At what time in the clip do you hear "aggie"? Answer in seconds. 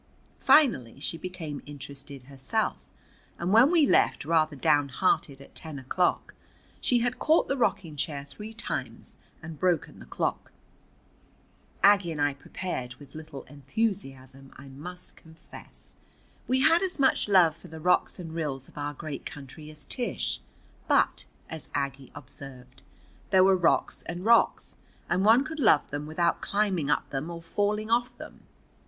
11.83-12.11, 21.75-22.11